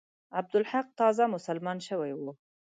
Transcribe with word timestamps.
عبدالحق 0.39 0.87
تازه 0.99 1.23
مسلمان 1.35 1.77
شوی 1.87 2.11
وو. 2.15 2.31